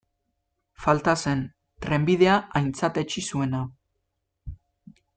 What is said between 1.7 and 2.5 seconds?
trenbidea